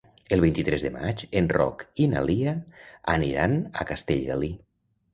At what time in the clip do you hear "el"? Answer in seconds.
0.35-0.39